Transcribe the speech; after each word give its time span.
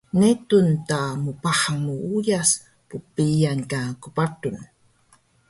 netun 0.19 0.67
ta 0.89 1.01
mbahang 1.25 1.79
muuyas 1.85 2.49
bbiyan 2.89 3.59
ka 3.71 3.81
qpatun 4.01 4.57